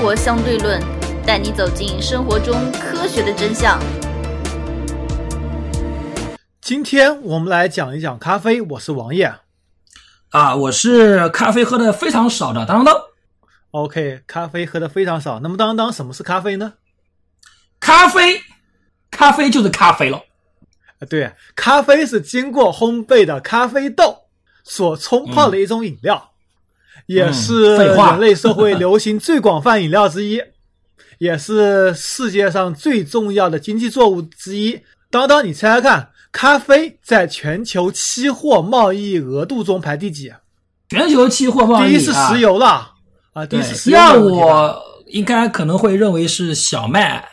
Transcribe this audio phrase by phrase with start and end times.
[0.00, 0.80] 活相对论》，
[1.26, 3.78] 带你走进生活中科学的真相。
[6.62, 9.34] 今天我们来讲一讲咖啡，我是王爷。
[10.30, 12.96] 啊，我是咖啡喝的非常少的当当。
[13.72, 15.38] OK，咖啡喝的非常少。
[15.40, 16.72] 那么当当，什么是咖啡呢？
[17.78, 18.40] 咖啡，
[19.10, 20.16] 咖啡就是咖啡了。
[20.16, 24.16] 啊，对，咖啡是经过烘焙的咖啡豆
[24.64, 26.30] 所冲泡的一种饮料，
[27.12, 30.40] 也是人类社会流行最广泛饮料之一，
[31.18, 34.80] 也是世界上最重要的经济作物之一。
[35.10, 40.32] 当当，你猜猜看，咖啡在全球期货贸易额度中排第几？
[40.88, 42.92] 全球期货贸易、啊，第一是石油了
[43.32, 44.26] 啊，第对一是，石第二油。
[44.26, 47.28] 我应该可能会认为是小麦，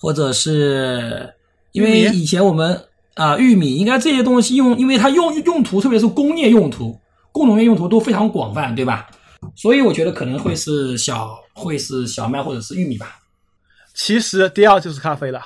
[0.00, 1.34] 或者是
[1.72, 2.84] 因为以前我们
[3.14, 6.98] 啊、玉米应该这些东西用，因为它用用途，特别是工业用途、
[7.32, 9.08] 工农业用途都非常广泛，对吧？
[9.56, 13.16] 所以我觉得可能会是小，会是小麦或者是玉米吧。
[13.94, 15.40] 其实第二就是咖啡了。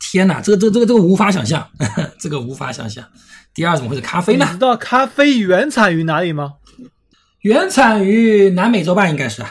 [0.00, 1.66] 天哪，这个这个这个这个无法想象，
[2.20, 3.02] 这个无法想象。
[3.54, 4.58] 第二怎么会是咖啡呢你知？
[4.58, 6.54] 道咖啡原产于哪里吗？
[7.40, 9.42] 原产于南美洲吧，应该是。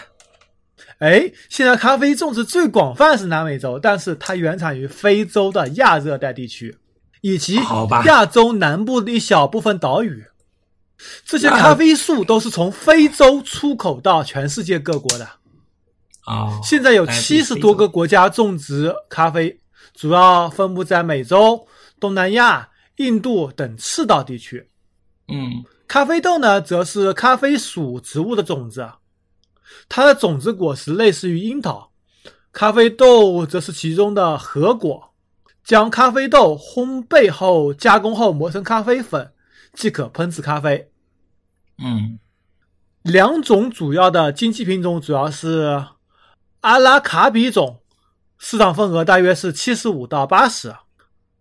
[0.99, 6.77] 哎，现在咖啡种植最广泛是南美洲，但是它原产于非洲的亚热带地区，
[7.22, 7.59] 以及
[8.05, 10.25] 亚洲南部的一小部分岛屿。
[11.25, 15.27] 这些咖啡树都是从非洲出口到全世界各国的。
[16.25, 19.59] 啊、现在有七十多个国家种植咖啡，
[19.93, 21.67] 主要分布在美洲、
[21.99, 24.69] 东南亚、印度等赤道地区。
[25.27, 28.89] 嗯咖啡豆呢，则是咖啡属植物的种子，
[29.88, 31.91] 它的种子果实类似于樱桃，
[32.51, 35.11] 咖啡豆则是其中的核果。
[35.63, 39.31] 将咖啡豆烘焙后加工后磨成咖啡粉，
[39.75, 40.89] 即可烹制咖啡。
[41.77, 42.17] 嗯
[43.03, 45.85] 两种主要的经济品种主要是
[46.61, 47.79] 阿拉卡比种，
[48.39, 50.72] 市场份额大约是七十五到八十；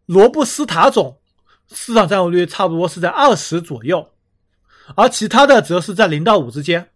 [0.05, 1.19] 罗布斯塔种
[1.73, 4.07] 市场占有率差不多是在二十左右，
[4.95, 6.91] 而其他的则是在零到五之间。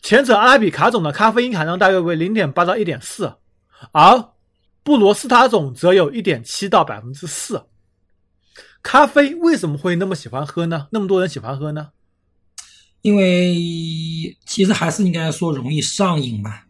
[0.00, 3.30] 前者阿拉比卡种的咖啡因含量大约为零点八到一点四，
[3.92, 4.32] 而
[4.82, 7.62] 布罗斯塔种则有一点七到百分之四。
[8.84, 10.88] 咖啡为什么会那么喜欢喝呢？
[10.92, 11.88] 那么多人喜欢喝呢？
[13.00, 16.60] 因为其实还是应该说容易上瘾嘛。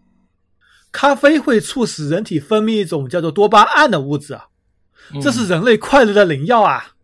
[0.92, 4.47] 咖啡会促使人体分泌一种叫做多巴胺的物质，啊，
[5.12, 6.94] 嗯这是人类快乐的灵药啊！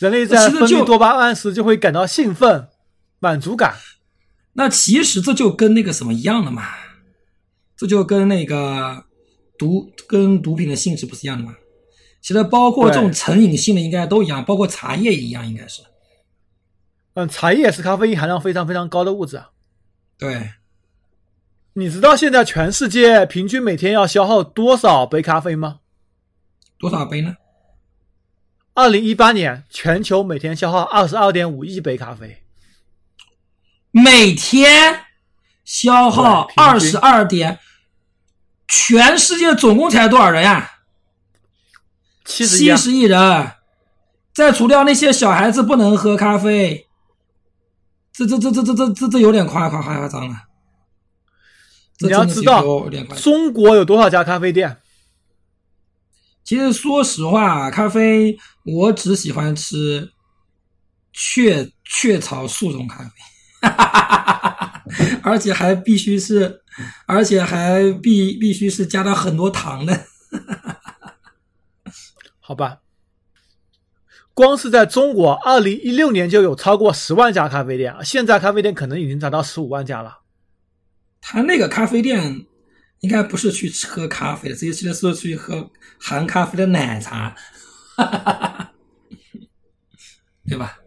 [0.00, 2.68] 人类在分泌多巴胺时就会感到兴奋、
[3.20, 3.76] 满足感。
[4.54, 6.64] 那其实这就跟那个什么一样的嘛，
[7.76, 9.04] 这就跟那个
[9.56, 11.54] 毒跟毒品的性质不是一样的吗？
[12.26, 15.80] 其实包括这种成瘾性的应该都一样，包括茶叶也一样，应该是。
[17.14, 19.36] 嗯，茶叶是咖啡因含量非常非常高的物质。
[19.36, 19.50] 啊。
[20.18, 20.54] 对，
[21.74, 25.78] 你知道现在全世界平均每天要消耗多少杯咖啡吗？
[26.80, 27.36] 多少杯呢？
[28.74, 32.42] 二零一八年，全球每天消耗二十二点五亿杯咖啡。
[33.92, 35.02] 每天
[35.64, 37.60] 消耗二十二点，
[38.66, 40.75] 全世界总共才多少人呀、
[42.26, 43.52] 七十亿啊，七十亿人，
[44.34, 46.86] 再除掉那些小孩子不能喝咖啡，
[48.12, 50.36] 这这这这这这这这有点夸夸夸张了。
[52.00, 52.62] 你要知道。
[53.16, 54.76] 中国有多少家咖啡店？
[56.44, 60.12] 其实说实话，咖啡我只喜欢吃
[61.12, 63.10] 雀雀巢速溶咖啡，
[65.22, 66.60] 而且还必须是，
[67.06, 70.06] 而且还必必须是加了很多糖的。
[72.46, 72.78] 好吧，
[74.32, 80.20] 光是在中国，二零一六年就有超过十万家咖啡店，现在咖啡店可能已经达到十五万家了。
[81.20, 82.46] 他那个咖啡店
[83.00, 85.68] 应该不是去喝咖啡的，这些是去喝
[85.98, 87.34] 含咖啡的奶茶，
[90.46, 90.78] 对吧？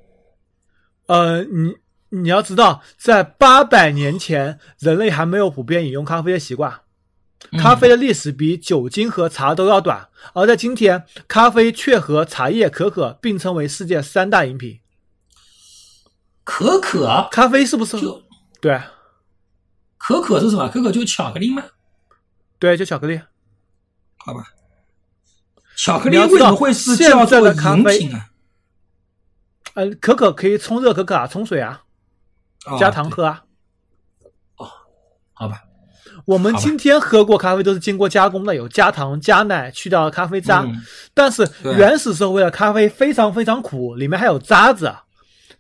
[1.08, 1.76] 呃，你
[2.22, 6.80] 你要知道，在八百年前，人类还没有普遍饮用咖啡的习惯，
[7.58, 10.10] 咖啡的历史比酒精和茶都要短。
[10.34, 14.82] 而在今天，咖啡却和茶叶、可可并称为世界三大饮品。
[16.44, 18.00] 可可，咖啡是不是？
[18.00, 18.24] 就
[18.60, 18.82] 对
[19.98, 20.68] 可可是什么？
[20.70, 21.64] 可可就是巧克力吗？
[22.58, 23.22] 对，就巧克力。
[24.18, 24.44] 好吧，
[25.78, 28.30] 巧克力为什么会是现在叫做的饮品啊？
[29.76, 31.84] 呃，可可可以冲热可可啊，冲水啊，
[32.66, 33.46] 哦加糖喝啊。
[34.58, 34.70] 哦
[35.34, 35.64] 好吧，
[36.30, 40.62] 我们今天喝过咖啡都是经过加工的，有加糖、加奶去掉咖啡渣。
[40.62, 40.80] 嗯
[41.16, 44.94] 但是原始社会的咖啡非常非常苦，里面还有渣子，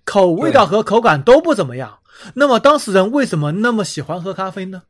[0.06, 1.98] 口味道和口感都不怎么样。
[2.36, 4.84] 那么当时人为什么那么喜欢喝咖啡呢？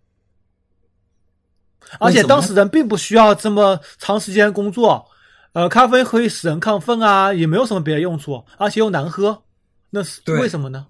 [1.98, 5.08] 而且当时人并不需要这么长时间工作，
[5.54, 9.44] 呃，咖啡可以使人亢奋啊，也没有什么别的用处，而且又难喝，
[9.92, 10.88] 那是为什么呢？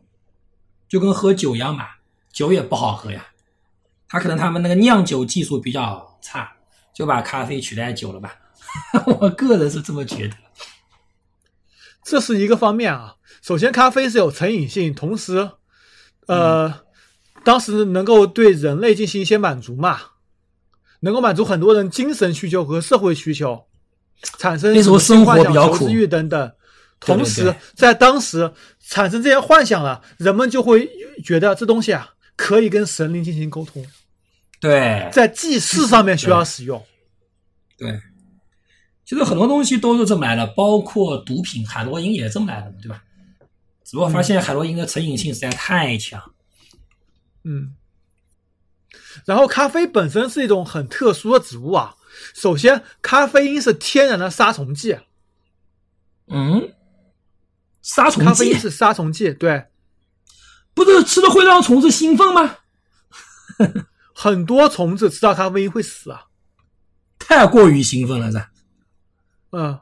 [0.90, 1.86] 就跟喝酒一样嘛，
[2.34, 3.28] 酒也不好喝呀。
[4.10, 6.52] 他可能他们那个酿酒技术比较差，
[6.94, 8.36] 就把咖啡取代酒了吧。
[9.22, 10.36] 我个人是这么觉得。
[12.04, 13.16] 这是一个方面啊。
[13.42, 15.52] 首先，咖啡是有成瘾性，同时，
[16.28, 16.74] 呃，嗯
[17.44, 20.00] 当时能够对人类进行一些满足嘛，
[21.00, 23.66] 能够满足很多人精神需求和社会需求，
[24.38, 26.52] 产生那时候什么性幻想生活比较苦等等。
[27.00, 30.90] 同时，在当时产生这些幻想了，人们就会
[31.24, 32.10] 觉得这东西啊
[32.40, 33.86] 可以跟神灵进行沟通，
[34.62, 36.82] 对在祭祀上面需要使用。
[37.78, 38.00] 对，
[39.04, 43.04] 其实很多东西都是这么来的，包括毒品，海洛因也是这么来的嘛，对吧？
[43.84, 46.34] 只不过发现海洛因的成瘾性实在太强。
[47.44, 47.76] 嗯，
[49.26, 51.94] 然后咖啡本身是一种很特殊的植物啊。
[52.34, 54.98] 首先，咖啡因是天然的杀虫剂，
[56.28, 56.74] 嗯，
[57.82, 59.66] 杀虫剂咖啡因是杀虫剂，对，
[60.74, 62.58] 不是吃了会让虫子兴奋吗？
[64.14, 66.26] 很多虫子吃到咖啡因会死啊。
[67.18, 68.40] 太过于兴奋了，这。
[69.52, 69.80] 嗯，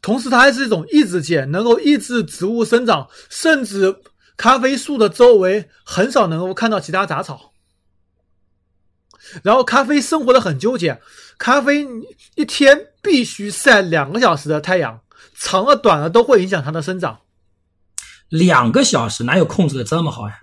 [0.00, 3.96] 同时它还是一种抑制剂，能够抑制植物生长，甚至
[4.36, 7.52] 咖啡树的周围很少能够看到其他杂草。
[9.42, 11.00] 然后咖啡生活的很纠结，
[11.36, 11.86] 咖啡
[12.36, 15.00] 一天必须晒两个小时的太阳，
[15.36, 17.20] 长了短了都会影响它的生长。
[18.28, 20.40] 两个小时哪有控制的这么好呀？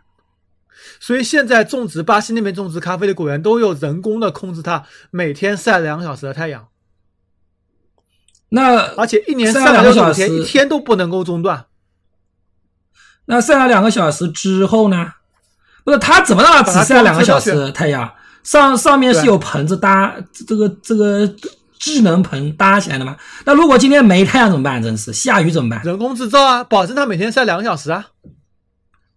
[1.00, 6.68] 所以现在种植巴西那边种植咖啡的果园都有人工的控制它每天晒两个小时的太阳，
[8.50, 11.65] 那而且一年晒三百两个小时六十五天，一天都不能够中断。
[13.25, 15.13] 那晒了两个小时之后呢？
[15.83, 18.13] 不是他怎么让它只晒两个小时太阳？
[18.44, 20.15] 上上面是有棚子搭
[20.47, 21.33] 这个这个
[21.83, 23.18] 智能棚搭起来的吗？
[23.45, 24.81] 那如果今天没太阳怎么办？
[24.81, 25.83] 真是下雨怎么办？
[25.83, 28.07] 人工制造啊，保证它每天晒两个小时啊。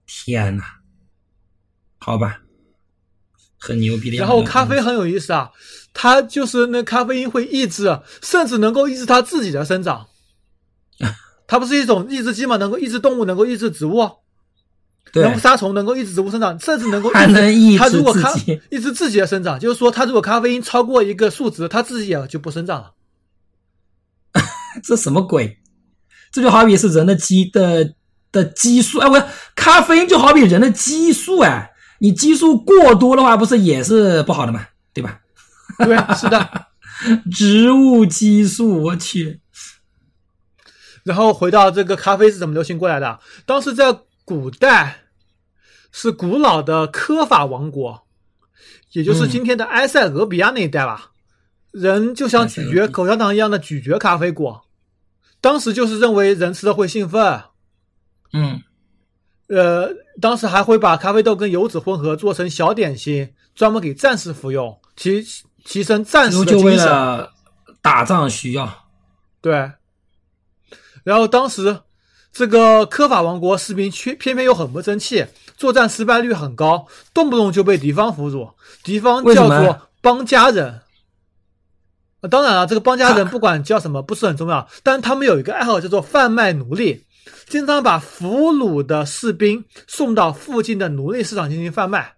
[0.04, 0.64] 天哪！
[1.98, 2.40] 好吧，
[3.56, 4.16] 很牛逼的。
[4.16, 5.52] 然后咖啡很有意思啊，
[5.94, 10.08] 它就是那咖啡因会抑制，甚至能够抑制它自己的生长。
[11.46, 12.56] 它不是一种抑制剂吗？
[12.56, 14.10] 能够抑制动物，能够抑制植物，对
[15.14, 18.32] 能够杀虫，能够抑制植物生长，甚至能够还能抑制它如果咖
[18.70, 22.92] 抑制自己的生长，就是说它如果咖啡因超过一个数值，它自己也就不生长了。
[24.84, 25.58] 这什么鬼？
[26.30, 27.94] 这就好比是人的激的
[28.30, 31.70] 的激素，哎，我咖啡因就好比人的激素，哎，
[32.00, 34.66] 你激素过多的话，不是也是不好的吗？
[34.92, 35.20] 对吧？
[35.78, 36.66] 对，是的。
[37.30, 39.40] 植物激素，我去，
[41.04, 43.20] 然后回到这个咖啡是怎么流行过来的？
[43.44, 43.94] 当时在
[44.26, 45.04] 古代
[45.92, 48.06] 是古老的科法王国，
[48.90, 51.12] 也就是今天的埃塞俄比亚那一带吧。
[51.70, 54.66] 人就像咀嚼口香糖一样的咀嚼咖啡果，
[55.40, 57.40] 当时就是认为人吃了会兴奋。
[58.32, 58.60] 嗯，
[59.46, 59.90] 呃，
[60.20, 65.24] 当时还会把咖啡豆跟油脂混合做成小点心，专门给战士服用，提
[65.64, 66.88] 提升战士的就为精神。
[66.88, 67.32] 了
[67.80, 68.88] 打仗需要。
[69.40, 69.70] 对，
[71.04, 71.78] 然后当时
[72.36, 75.24] 这个科法王国士兵却偏偏又很不争气，
[75.56, 78.50] 作战失败率很高，动不动就被敌方俘虏。
[78.84, 80.80] 敌方叫做邦家人。
[82.20, 87.04] 啊当然了，这个邦家人不管叫什么不是很重要，但他们有一个爱好叫做贩卖奴隶，
[87.48, 92.14] 经常把俘虏的士兵送到附近的奴隶市场进行贩卖，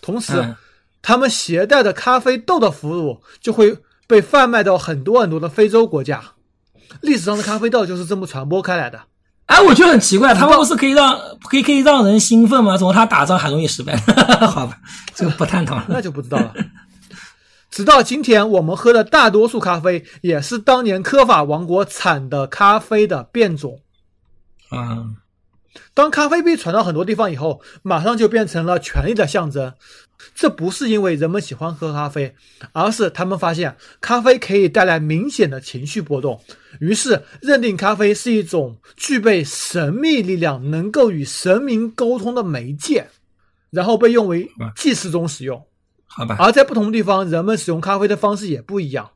[0.00, 0.32] 同时。
[0.34, 0.56] 嗯
[1.04, 3.76] 他们携带的咖啡豆的俘虏就会
[4.06, 6.22] 被贩卖到很多很多的非洲国家。
[7.00, 9.00] 历史上的咖啡豆就是这么传播开来的。
[9.52, 12.74] 哎，我觉得很奇怪，他们不是可以让可以可以让人兴奋吗？
[12.78, 13.94] 怎么他打仗很容易失败？
[14.48, 14.78] 好吧，
[15.14, 15.84] 这个不探讨了。
[15.88, 16.54] 那就不知道了。
[17.70, 23.78] 直到今天，我们喝的大多数咖啡也是当年科法王国产的咖啡的变种。
[24.70, 25.04] 啊，
[25.94, 29.72] 当咖啡被传到很多地方以后，马上就变成了权力的象征。
[30.34, 32.34] 这不是因为人们喜欢喝咖啡，
[32.72, 36.40] 而是他们发现咖啡可以带来明显的情绪波动，
[36.78, 43.08] 于是认定咖啡是一种具备神秘力量、能够与神明沟通的媒介，
[43.70, 45.66] 然后被用为祭祀中使用。
[46.06, 49.10] 好吧，而在不同地方，人们使用咖啡的方式也不一样。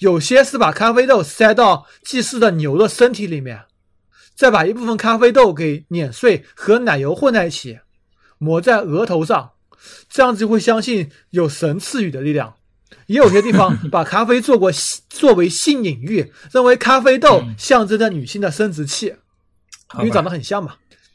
[0.00, 3.60] 有些是把咖啡豆塞到祭祀的牛的身体里面，
[4.36, 7.78] 再把一部分咖啡豆给碾碎和奶油混在一起，
[8.38, 9.52] 抹在额头上，
[10.10, 12.54] 这样子就会相信有神赐予的力量。
[13.06, 14.70] 也有些地方把咖啡做过
[15.08, 19.14] 作为性隐喻，认为咖啡豆象征着女性的生殖器，
[19.98, 20.74] 因为长得很像嘛。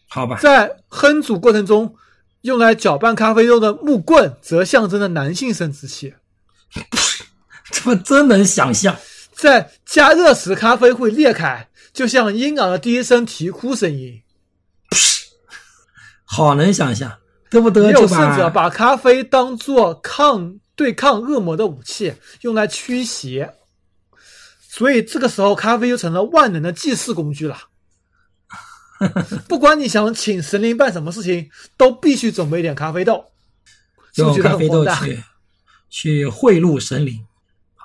[0.09, 1.95] 好吧，在烹煮过程中，
[2.41, 6.13] 用来搅拌咖啡豆的木棍则象征着男性生殖器。
[7.71, 8.97] 这不真能想象。
[9.33, 14.21] 在加热时，咖啡会裂开，就像婴儿的第一声啼哭声音。
[16.23, 17.19] 好能想象，
[17.49, 23.55] 得不得也就有甚者把把咖啡当做抗对抗恶魔的武器，用来驱邪。
[24.61, 27.67] 所以这个时候，咖啡就成了万能的祭祀工具了。
[29.49, 33.25] 不管你想请神灵办什么事情，都必须准备一点咖啡豆。
[34.15, 34.85] 用咖啡豆？
[34.85, 35.23] 去
[35.89, 37.25] 去贿赂神灵，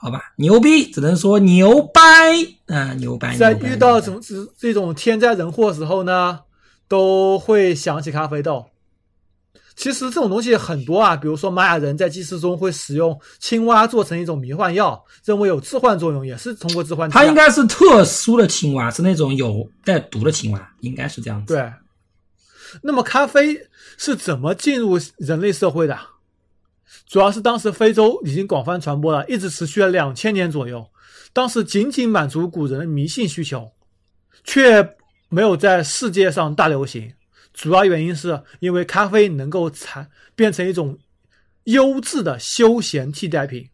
[0.06, 0.22] 好吧？
[0.36, 2.00] 牛逼，只能说牛掰
[2.68, 3.36] 啊、牛掰！
[3.36, 6.38] 在遇到这牛掰种这这种天灾人祸时候呢，
[6.86, 8.64] 都会想起咖啡豆。
[9.75, 17.10] 其实这种东西很多啊，比如说玛雅人在祭祀中会使用青蛙做成一种迷幻药，认为有致幻作用，也是通过致幻。
[17.10, 21.52] 它应该是特殊的青蛙，是那种有带毒的青蛙，应该是这样子。
[21.52, 21.72] 对。
[22.80, 23.58] 那么咖啡
[23.98, 25.98] 是怎么进入人类社会的？
[27.07, 30.87] 主要是当时非洲已经广泛传播了，一直持续了两千年左右。
[31.33, 33.71] 当时仅仅满足古人的迷信需求，
[34.45, 34.97] 却
[35.28, 37.12] 没有在世界上大流行。
[37.52, 40.99] 主要原因是因为咖啡能够产变成一种
[41.64, 43.69] 优质的休闲替代品。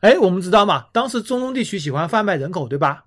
[0.00, 3.04] 哎，我们知道嘛，当时中东地区喜欢贩卖人口，对吧？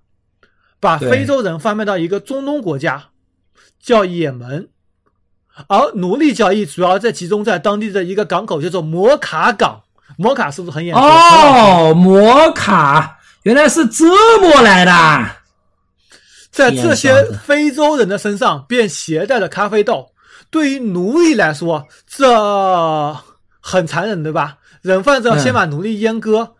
[0.78, 3.10] 把非洲人贩卖到一个中东国家，
[3.80, 4.68] 叫也门，
[5.68, 9.80] 而奴隶交易主要在集中在当地的一个港口，叫做摩卡港。
[10.16, 11.00] 摩卡是不是很眼熟？
[11.00, 15.30] 哦，摩卡原来是这么来的。
[16.50, 20.12] 在这些非洲人的身上便携带了咖啡豆。
[20.48, 23.14] 对于奴隶来说，这
[23.60, 24.58] 很残忍，对吧？
[24.80, 26.52] 人贩子要先把奴隶阉割，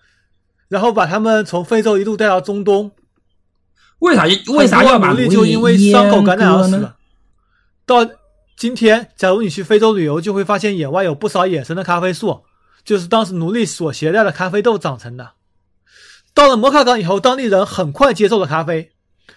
[0.69, 2.91] 然后把他们从非洲一路带到中东。
[4.01, 6.65] 为啥为啥要把奴隶隶就因为伤口感染而？
[6.65, 6.91] 死？
[7.87, 8.05] 到
[8.57, 12.43] 今天，假如你去非洲旅游，就会发现野外有不少野生的咖啡树，
[12.85, 15.33] 就是当时奴隶所携带的咖啡豆长成的。
[16.33, 18.93] 到了摩卡港以后，当地人很快接受了咖啡，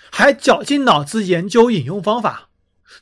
[0.09, 2.47] 还绞尽脑汁研究饮用方法，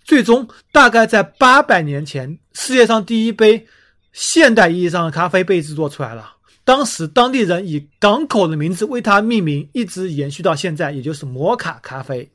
[0.03, 3.67] 最终大概在八百年前，世界上第一杯
[4.12, 6.33] 现代意义上的咖啡被制作出来了。
[6.63, 12.27] 当时当地人以港口的名字为它命名，一直延续到现在，也就是摩卡咖啡。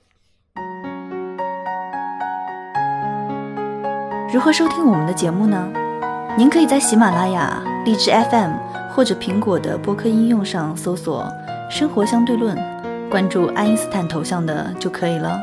[4.32, 5.70] 如何收听我们的节目呢？
[6.38, 8.52] 您可以在喜马拉雅、荔枝 FM
[8.90, 11.30] 或者苹果的播客应用上搜索
[11.68, 12.56] “生活相对论”，
[13.12, 15.38] 关注爱因斯坦头像的就可以了。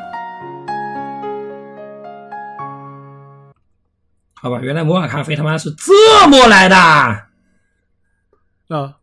[4.41, 7.27] 好吧，原来摩卡咖啡他妈是这么来的，啊、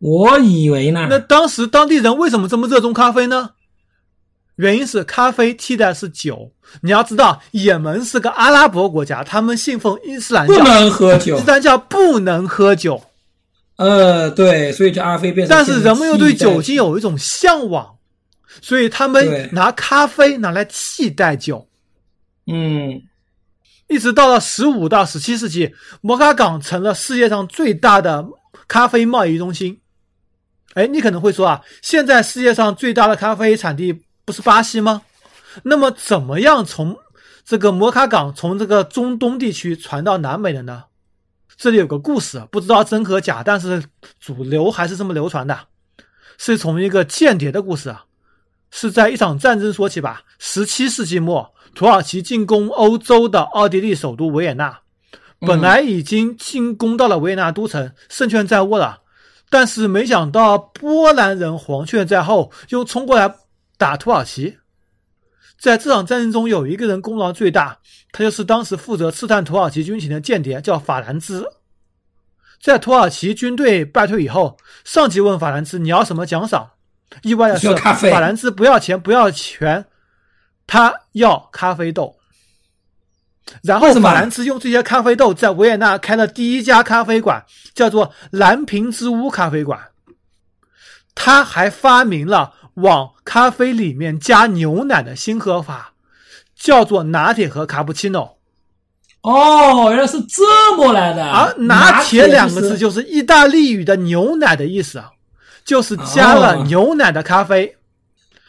[0.01, 1.07] 我以为呢。
[1.09, 3.51] 那当时当地人为什么这么热衷咖啡呢？
[4.57, 6.53] 原因是咖啡替代是酒。
[6.83, 13.01] 你要知道，也门是个阿拉伯国家，他们信奉伊斯兰教，不能喝酒伊斯兰教不能喝酒，
[13.77, 15.57] 呃，对，所以这阿飞变成。
[15.57, 17.97] 但是人们又对酒精，有一种向往，
[18.61, 21.69] 所以他们拿咖啡拿来替代酒。
[22.47, 23.01] 嗯，
[23.87, 28.27] 一直到了十五到十七世纪，摩卡港成了世界上最大的
[28.67, 29.79] 咖啡贸易中心。
[30.75, 35.03] 哎，你可能会说啊，现在世界上最大的咖啡产地不是巴西吗？
[35.63, 36.99] 那么怎么样从
[37.45, 40.87] 这个摩卡港从这个中东地区传到南美的呢？
[41.57, 43.85] 这里有个故事，不知道真和假，但是
[44.19, 45.57] 主流还是这么流传的，
[46.39, 48.07] 是从一个间谍的故事啊，
[48.73, 50.25] 是在一场战争说起吧。
[50.41, 54.81] 十七世纪末，土耳其进攻欧洲的奥地利首都维也纳，
[55.39, 59.03] 本来已经进攻到了维也纳都城，胜券在握了，
[59.49, 63.33] 但是没想到波兰人黄雀在后，又冲过来
[63.77, 64.59] 打土耳其。
[65.59, 67.79] 在这场战争中，有一个人功劳最大，
[68.13, 71.49] 他就是当时负责刺探土耳其军情的间谍，叫法兰兹。
[72.61, 76.71] 在土耳其军队败退以后，上级问法兰兹：“你要什么奖赏？”
[77.23, 79.87] 意外的是，法兰兹不要钱，不要权，
[80.67, 82.17] 他要咖啡豆。
[83.63, 89.81] 然后法兰兹用这些咖啡豆在维也纳开了第一家咖啡馆，叫做蓝瓶之屋咖啡馆。
[91.15, 95.93] 他还发明了往咖啡里面加牛奶的新喝法，
[96.59, 98.39] 叫做拿铁和卡布奇诺。
[99.23, 101.31] 哦，原来是这么来的。
[101.31, 105.11] 而拿铁两个字就是意大利语的牛奶的意思啊，
[105.65, 107.75] 就是加了牛奶的咖啡。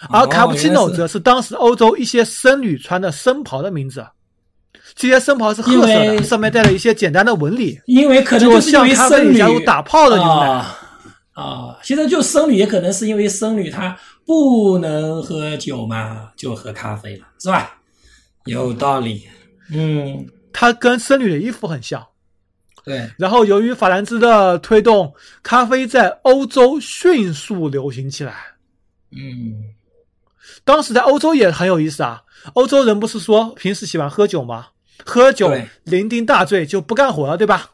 [0.10, 4.06] 而卡布奇诺则是当时欧洲一些僧侣穿的僧袍的名字。
[4.96, 10.48] 这些僧袍是褐色的，上面带了一些简单的纹理，因为可能就是像因为咖啡里僧侣加入打泡的牛奶。
[10.48, 10.80] 啊
[11.38, 17.77] 啊，现在就僧侣也可能是因为僧侣他不能喝酒嘛，就喝咖啡了，是吧？
[18.46, 19.27] 有道理。
[19.72, 22.03] 嗯，他跟僧侣的衣服很像。
[22.84, 25.13] 对，然后由于法兰兹的推动，
[25.44, 28.34] 咖啡在欧洲迅速流行起来。
[29.12, 29.75] 嗯，
[30.63, 34.70] 当时在欧洲也很有意思啊，欧洲人不是说平时喜欢喝酒吗？
[35.06, 35.50] 喝酒
[35.86, 37.70] 酩酊大醉就不干活了，对吧？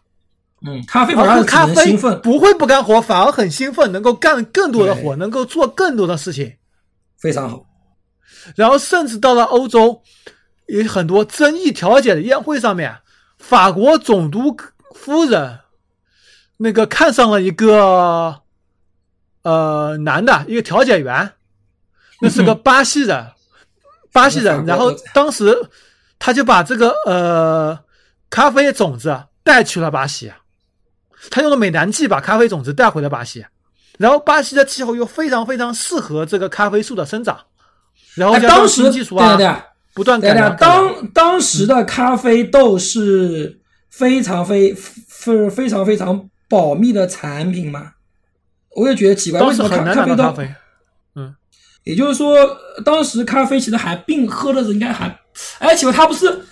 [0.65, 6.55] 嗯，咖啡反而只而喝咖啡兴奋，不会不干活，反而很兴奋，能够干更多的活，能够做更多的事情。
[7.17, 7.65] 非常好。
[8.55, 10.01] 然后甚至到了欧洲，
[10.67, 12.96] 有很多争议调解的宴会上面，
[13.38, 14.55] 法国总督
[14.96, 15.60] 夫人
[16.58, 18.41] 那个看上了一个
[19.43, 21.34] 呃男的，一个调解员，
[22.22, 23.27] 那是个巴西人，
[24.13, 24.65] 巴西人。
[24.65, 25.58] 然后当时
[26.20, 27.77] 他就把这个呃
[28.29, 30.32] 咖啡种子带去了巴西，
[31.30, 33.46] 他用了美男计把咖啡种子带回了巴西。
[34.00, 37.39] 然后巴西的气候又非常非常适合这个咖啡树的生长，
[38.15, 39.56] 然后哎，当时技术啊，对对
[39.94, 40.58] 不断改良。
[40.58, 43.62] 当当时的咖啡豆是
[43.92, 47.92] 非常非非非常非常保密的产品嘛，
[48.75, 50.56] 我也觉得奇怪，为什么当时很难咖啡豆拿到咖啡，
[51.84, 52.36] 也就是说，
[52.84, 55.20] 当时咖啡其实还并喝的人应该还，
[55.60, 56.46] 哎，奇怪，它不是，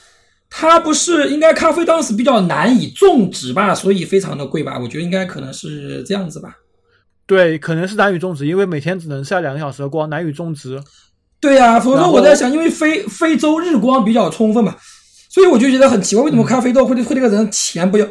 [0.54, 4.78] 它不是应该咖啡当时比较难以种植吧，所以非常的贵吧？
[4.78, 6.56] 我觉得应该可能是这样子吧。
[7.26, 10.80] 对，可能是难以种植，因为每天只能晒两个小时的光，难以种植。
[11.40, 14.76] 对呀、所以然后说我在想，因为非非洲日光比较充分嘛，
[15.30, 18.06] 所以我就觉得很奇怪，为什么咖啡豆会会这个人钱不要，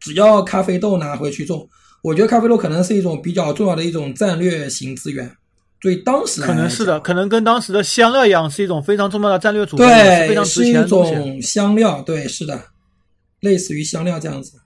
[0.00, 1.68] 只要咖啡豆拿回去种？
[2.02, 5.30] 我觉得咖啡豆可能是一种比较重要的一种战略型资源，
[5.80, 11.14] 对当时可能是的，可能跟当时的香料一样，是一种非常重要的战略组合，对非，常值钱的东西。
[11.14, 12.60] 种香料，对，是的，
[13.40, 14.60] 类似于香料这样子。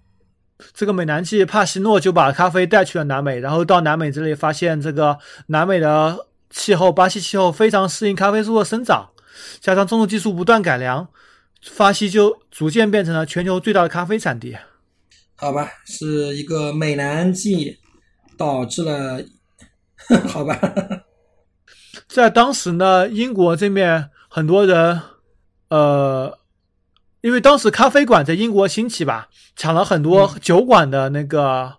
[0.74, 9.08] 这个美男计帕西诺就把咖啡带去了南美，然后到南美这里发现这个南美的气候，巴西气候非常适应咖啡树的生长，
[9.60, 11.08] 加上种植技术不断改良，
[11.76, 14.56] 巴西就逐渐变成了全球最大的咖啡产地。
[15.34, 17.78] 好吧，是一个美男计
[18.36, 19.22] 导致了，
[20.28, 20.60] 好吧，
[22.12, 25.00] 在当时呢，英国这面很多人，
[25.68, 26.36] 呃，
[27.20, 31.74] 因为当时咖啡馆在英国兴起吧，抢了很多酒馆的那个，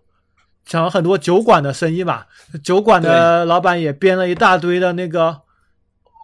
[0.65, 2.23] 抢了很多酒馆的生意嘛。
[2.63, 5.41] 酒馆的老板也编了一大堆的那个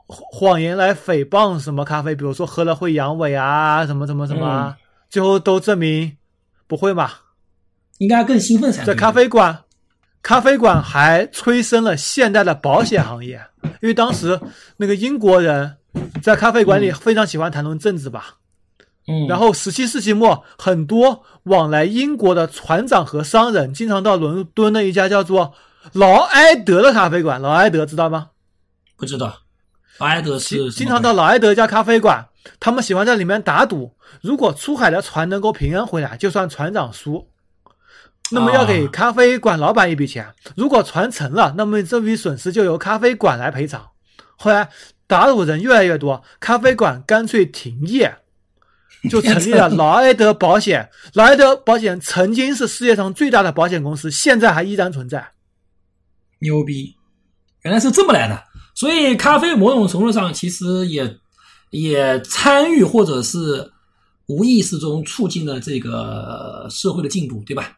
[0.07, 4.77] 谎言来诽谤什么咖啡，比如说喝了会阳痿啊，什么什么什么啊，
[5.09, 6.15] 最后都证明
[6.65, 7.11] 不会嘛。
[7.97, 8.93] 应该更兴奋才对。
[8.93, 9.63] 在咖啡馆，
[10.27, 13.41] 咖啡馆还催生了现代的保险行业，
[13.81, 14.37] 因为当时
[14.75, 15.77] 那个英国人
[16.21, 18.35] 在咖啡馆里非常喜欢谈论政治吧。
[19.07, 25.53] 嗯，然后十七世纪末，很多往来英国的船长和商人经常到伦敦的一家叫做
[25.93, 27.41] 劳埃德的咖啡馆。
[27.41, 28.31] 劳埃德知道吗？
[28.97, 29.33] 不知道，
[29.99, 32.27] 埃德是经经常到劳埃德一家咖啡馆，
[32.59, 37.29] 他们喜欢在里面打赌，如果出海的船能够平安回来，就算船长输。
[38.31, 43.87] 那么要给啊咖啡馆老板一笔钱，如果传承了，那么这笔损失就由咖啡馆来赔偿。
[44.35, 44.69] 后来
[45.07, 48.17] 打赌人越来越多，咖啡馆干脆停业，
[49.09, 50.89] 就成立了劳埃德保险。
[51.13, 55.31] 劳埃德保险曾经是世界上最大的保险公司，现在还依然存在。
[56.39, 56.95] 牛逼，
[57.63, 58.43] 原来是这么来的。
[58.75, 61.17] 所以咖啡某种程度上其实也
[61.71, 63.71] 也参与或者是
[64.27, 67.75] 无意识中促进了这个社会的进步，对吧？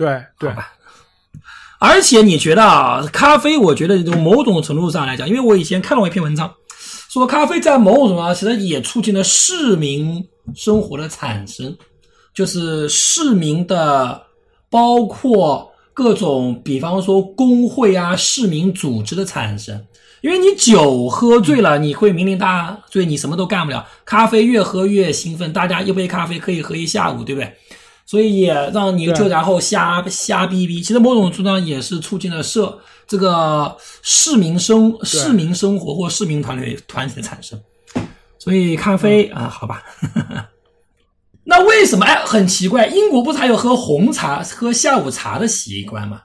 [0.00, 0.72] 对对，吧。
[1.78, 6.50] 而且你觉得啊，咖啡，我觉得从某种程度上来讲，因为我以前看过一篇文章，
[7.10, 11.76] 说咖啡在某种程度上其实也促进了市民生活的产生，
[12.32, 14.22] 就是市民的
[14.70, 19.84] 包括各种，比方说工会啊、市民组织的产生。
[20.22, 23.86] 因为你酒喝醉了，你会酩酊大醉，你什么都干不了。
[24.04, 27.54] 咖啡越喝越兴奋，大家一杯咖啡可以喝一下午，对不对？
[28.10, 37.56] 所以也让你对就然后瞎瞎逼逼，其实某种程度上也是促进了社这个市民生市民生活或市民团队团体的产生。
[38.36, 39.84] 所以咖啡啊、好吧。
[41.46, 46.22] 那为什么哎很奇怪，英国不是还有喝红茶、喝下午茶的习惯吗？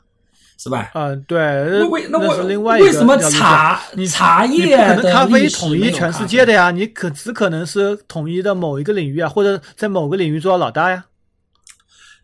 [0.57, 0.89] 是吧？
[0.95, 6.71] 嗯，对，那为那是为为什么茶你茶叶的咖啡统一全世界的呀？
[6.71, 11.05] 你可只可能是统一的某一个领域啊，或者在某个领域做到老大呀。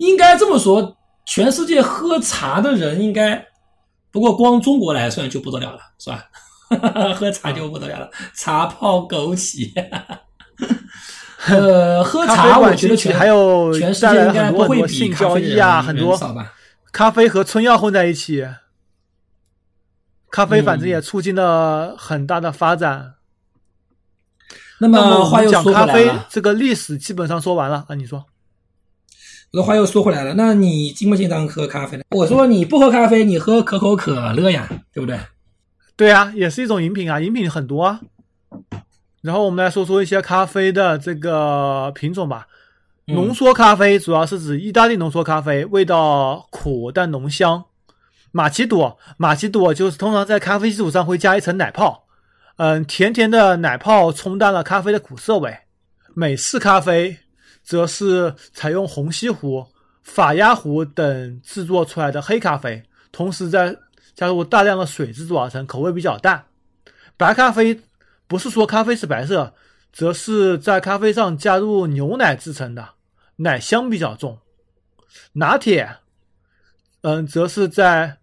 [0.02, 3.46] 应该这么说，全世界喝茶的人应该，
[4.10, 6.26] 不过光中国来算就不得了了，是吧？
[7.16, 9.72] 喝茶就不得了了，茶泡枸杞。
[11.46, 16.52] 呃，喝茶我觉得全还有全世界应该不会比咖啡啊，很多少吧？
[16.92, 18.48] 咖啡和春药混在一起，
[20.32, 23.16] 咖啡反正嗯也促进了很大的发展。
[24.80, 28.26] 那那么么话又讲咖啡说回来了，这个历史基本上说完了啊，你说？
[29.54, 32.04] 我的话又说回来了，那你经不经常喝咖啡呢？
[32.12, 35.20] 我说你不喝咖啡，你喝可口可乐呀，对不对？
[35.98, 38.00] 对啊，也是一种饮品啊，饮品很多啊。
[39.22, 42.48] 然后我们来说说一些咖啡的这个品种吧。
[43.08, 47.66] 浓缩咖啡主要是指意大利浓缩咖啡，味道苦但浓香。
[48.32, 52.06] 玛奇朵，玛奇朵就是通常在咖啡基础上会加一层奶泡，
[52.56, 55.54] 嗯，甜甜的奶泡冲淡了咖啡的苦涩味。
[56.14, 57.18] 美式咖啡。
[57.64, 59.68] 则是采用虹吸壶、
[60.04, 63.76] 法压壶等制作出来的黑咖啡，同时再
[64.14, 66.46] 加入大量的水制作而成，口味比较淡。
[67.18, 67.80] 白咖啡
[68.28, 69.54] 不是说咖啡是白色，
[69.94, 72.90] 则是在咖啡上加入牛奶制成的，
[73.38, 74.40] 奶香比较重。
[75.34, 75.98] 拿铁，
[77.02, 78.18] 嗯，则是在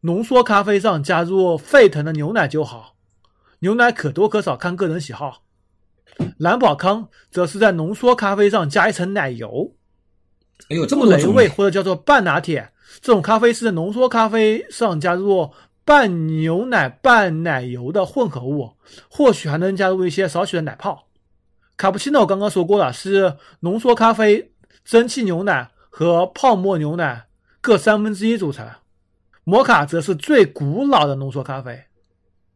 [0.00, 2.94] 浓缩咖啡上加入沸腾的牛奶就好，
[3.60, 5.43] 牛奶可多可少，看个人喜好。
[6.38, 9.74] 蓝宝康则是在浓缩咖啡上加一层奶油，
[10.68, 15.50] 哎呦，这么雷味或者叫做半拿铁，这种咖啡是在浓缩咖啡上加入
[15.84, 18.72] 半牛奶半奶油的混合物，
[19.10, 21.08] 或许还能加入一些少许的奶泡。
[21.76, 24.52] 卡布奇诺刚刚说过了，是浓缩咖啡、
[24.84, 27.26] 蒸汽牛奶和泡沫牛奶
[27.60, 28.68] 各三分之一组成。
[29.42, 31.84] 摩卡则是最古老的浓缩咖啡，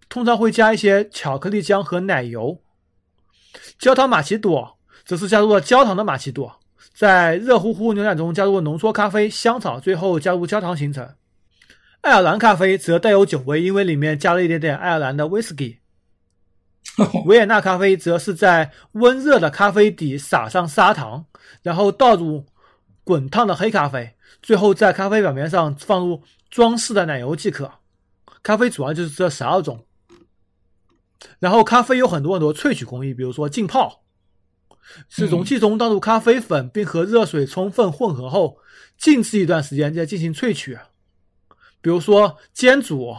[0.08, 2.60] 通常会加一些巧克力浆和奶油。
[3.78, 6.60] 焦糖玛奇朵则是加入了焦糖的玛奇朵，
[6.94, 11.08] 在热乎乎牛奶中加入浓缩咖啡、香草，最后加入焦糖形成。
[12.00, 15.78] 爱尔兰咖啡则带有酒味，因为里面加了一点点爱尔兰的威士忌。
[17.26, 21.24] 维也纳咖啡则是在温热的咖啡底撒上砂糖，
[21.62, 22.46] 然后倒入
[23.04, 27.70] 滚烫的黑咖啡，最后在咖啡表面上放入装饰的奶油即可。
[28.42, 29.84] 咖啡主要就是这十二种。
[31.40, 34.04] 然后咖啡有很多很多萃取工艺，比如说浸泡，
[35.08, 38.58] 是容器中倒入咖啡粉，并和热水充分混合后
[38.96, 40.78] 静置一段时间再进行萃取。
[41.80, 43.16] 比如说煎煮，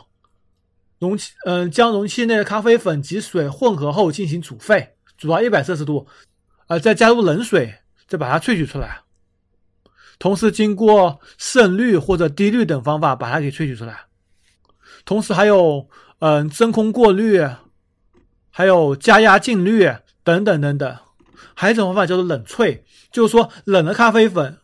[0.98, 6.08] 容器嗯将容器内的咖啡粉及水混合后进行煮沸，煮到一百摄氏度，
[6.68, 7.74] 呃再加入冷水，
[8.08, 9.02] 再把它萃取出来。
[10.18, 14.06] 同时经过渗滤或者滴滤等方法把它给萃取出来。
[15.06, 17.46] 同时还有嗯真空过滤。
[18.60, 19.90] 还有加压浸滤
[20.22, 20.98] 等等等等，
[21.54, 24.58] 还有一种方法叫做冷萃，就是说冷的咖啡粉，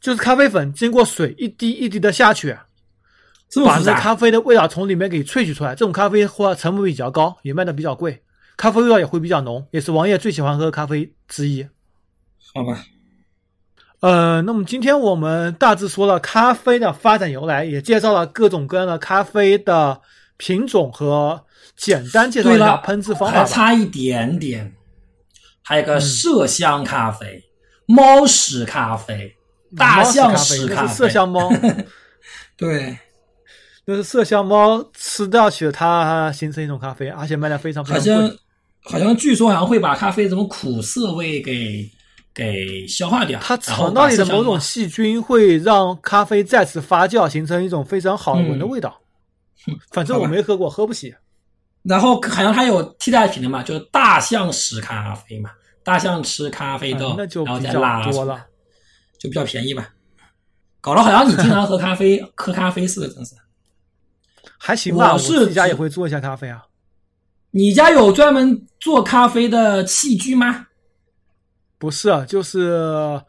[0.00, 2.56] 就是咖啡粉经过水一滴一滴的下去，
[3.62, 5.74] 把这咖啡的味道从里面给萃取出来。
[5.74, 8.22] 这种咖啡或成本比较高，也卖的比较贵，
[8.56, 11.62] 咖啡味道也会比较浓，也是王爷最喜欢喝的咖啡之一。
[12.54, 12.86] 好吧，
[14.00, 20.00] 呃，那么今天我们大致说了咖啡的发展由来，也介绍了各种各样的咖啡的
[20.38, 21.44] 品种和。
[21.76, 24.74] 简单介绍一下喷制方法，还差一点点，
[25.62, 27.44] 还有个麝香咖啡、
[27.86, 29.36] 猫屎咖啡、
[29.76, 31.06] 大象屎咖啡。
[31.06, 31.50] 麝香猫，
[32.56, 32.98] 对，
[33.86, 38.14] 就是麝香猫吃掉去它形成一种咖啡，而且卖的非常非常贵。
[38.14, 38.38] 好像
[38.84, 41.90] 好像据说好像会把咖啡这种苦涩味给
[42.32, 43.38] 给消化掉。
[43.42, 49.00] 它肠道里的某种细菌会让咖啡再次发酵，形成一种非常好闻的味道。
[49.90, 51.14] 反正我没喝过，喝不起。
[51.88, 55.50] 然后好像它有替代品的嘛，就是大象屎咖啡嘛，
[55.84, 58.44] 大象吃咖啡豆，然后再拉多了，
[59.18, 59.88] 就比较便宜吧。
[60.80, 63.34] 搞得好像你经常喝咖啡， 喝咖啡似的，真是。
[64.58, 66.64] 还行吧，我自己家也会做一下咖啡啊。
[67.50, 70.66] 你家有专门做咖啡的器具吗？
[71.78, 73.20] 不是，就是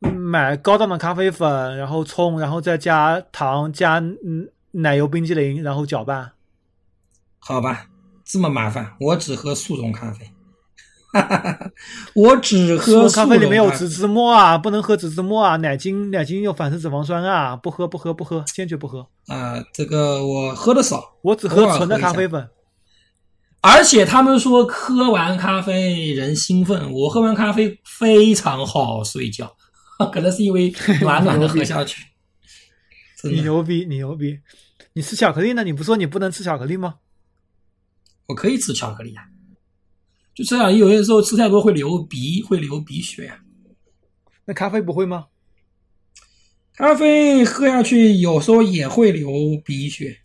[0.00, 6.30] 买高档的咖啡粉，然后冲，然后再加糖、加嗯奶油、冰激凌，然后搅拌。
[7.38, 7.86] 好吧，
[8.24, 10.30] 这么麻烦，我只喝速溶咖啡。
[12.14, 19.64] 我只喝咖啡里面有植脂末啊，不能喝植脂末啊，奶精奶精有反式脂肪酸啊，不喝不喝不喝，坚决不喝啊！
[19.72, 22.48] 这个我喝的少，我只喝纯的咖啡粉。
[23.62, 29.56] 而且他们说喝完咖啡人兴奋，我喝完咖啡非常好睡觉，
[30.12, 30.70] 可能是因为
[31.00, 32.02] 暖暖的喝下去。
[33.24, 34.38] 你牛逼，你牛逼！
[34.92, 35.64] 你吃巧克力呢？
[35.64, 36.96] 你不说你不能吃巧克力吗？
[38.26, 39.24] 我可以吃巧克力啊，
[40.34, 40.76] 就这样。
[40.76, 43.40] 有些时候吃太多会流鼻，会流鼻血呀。
[44.44, 45.26] 那咖啡不会吗？
[46.74, 49.30] 咖啡喝下去有时候也会流
[49.64, 50.18] 鼻血，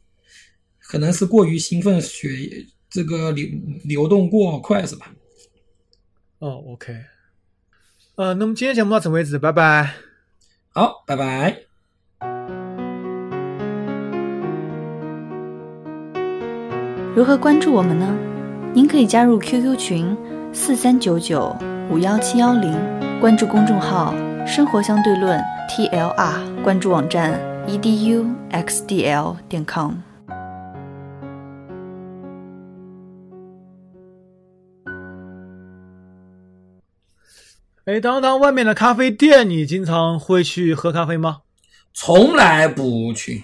[0.80, 3.48] 可能是过于兴奋，血这个流
[3.84, 5.14] 流动过快是吧？
[6.40, 6.94] 哦，OK。
[8.16, 9.96] 呃，那么今天节目到此为止，拜拜。
[10.74, 11.71] 好，拜拜。
[17.14, 18.08] 如何关注我们呢？
[18.74, 20.16] 您可以加入 QQ 群
[20.54, 21.54] 四三九九
[21.90, 22.74] 五幺七幺零，
[23.20, 24.14] 关注公众号
[24.48, 25.38] 生活相对论
[25.70, 29.96] TLR，关注网站 eduxdl 点 com。
[37.84, 41.42] 哎，当当，外面的咖啡店，你经常会去喝咖啡吗？
[41.94, 43.44] 从来不去，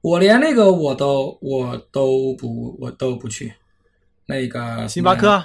[0.00, 3.52] 我连那个我都我都不我都不去。
[4.26, 5.42] 那个星巴克，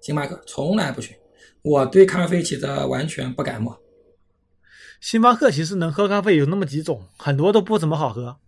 [0.00, 1.16] 星巴克从来不去。
[1.62, 3.78] 我对咖啡其实完全不感冒。
[5.00, 8.38] 星巴克其实能喝咖啡有那么几种，很多都不怎么好喝。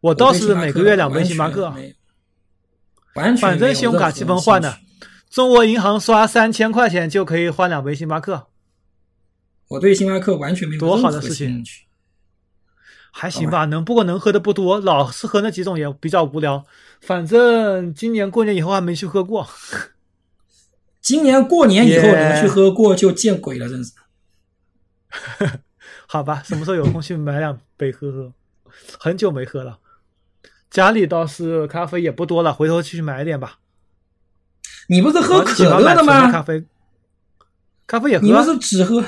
[0.00, 1.72] 我倒是每个月两杯星巴克，
[3.14, 4.78] 完全反正信用卡积分换的。
[5.30, 8.48] 中国银行刷三千块钱就可以换两杯星巴克。
[9.68, 11.64] 我对星巴克完全没有多好的事情，
[13.16, 16.66] 还行吧，能不过能喝的不多，老是喝那几种也比较无聊。
[17.00, 19.48] 反正今年过年以后还没去喝过。
[21.00, 23.92] 今年过年以后能去喝过就见鬼了，真是。
[26.08, 28.32] 好吧，什么时候有空去买两杯喝喝？
[28.98, 29.78] 很久没喝了。
[30.68, 33.60] 家里倒是咖啡也不多了，回头去买点吧。
[34.88, 36.32] 你不是喝可乐的吗？
[36.32, 36.64] 咖啡，
[37.86, 38.26] 咖啡也喝。
[38.26, 39.04] 你不是只喝？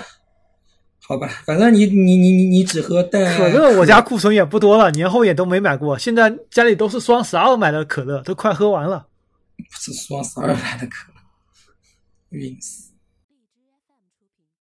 [1.08, 3.78] 好吧，反正你你你你你只喝带可乐。
[3.78, 5.96] 我家库存也不多了，年后也都没买过。
[5.96, 9.06] 现在家里都是双十二买的可乐，都快喝完了。
[9.56, 12.85] 不是双十二买的可乐，晕死。